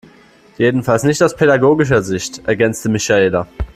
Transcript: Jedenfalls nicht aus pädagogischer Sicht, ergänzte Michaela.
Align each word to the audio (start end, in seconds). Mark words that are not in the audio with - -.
Jedenfalls 0.57 1.03
nicht 1.03 1.21
aus 1.21 1.35
pädagogischer 1.35 2.01
Sicht, 2.01 2.41
ergänzte 2.47 2.89
Michaela. 2.89 3.47